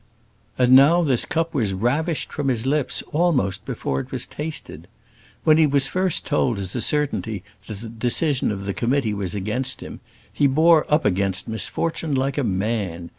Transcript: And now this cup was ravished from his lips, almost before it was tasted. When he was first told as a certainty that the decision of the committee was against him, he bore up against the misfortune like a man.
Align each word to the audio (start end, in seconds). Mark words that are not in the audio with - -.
And 0.57 0.71
now 0.71 1.03
this 1.03 1.25
cup 1.25 1.53
was 1.53 1.75
ravished 1.75 2.33
from 2.33 2.47
his 2.47 2.65
lips, 2.65 3.03
almost 3.11 3.65
before 3.65 3.99
it 3.99 4.11
was 4.11 4.25
tasted. 4.25 4.87
When 5.43 5.57
he 5.59 5.67
was 5.67 5.85
first 5.85 6.25
told 6.25 6.57
as 6.57 6.73
a 6.73 6.81
certainty 6.81 7.43
that 7.67 7.77
the 7.81 7.89
decision 7.89 8.49
of 8.51 8.65
the 8.65 8.73
committee 8.73 9.13
was 9.13 9.35
against 9.35 9.81
him, 9.83 9.99
he 10.33 10.47
bore 10.47 10.91
up 10.91 11.05
against 11.05 11.45
the 11.45 11.51
misfortune 11.51 12.15
like 12.15 12.39
a 12.39 12.43
man. 12.43 13.09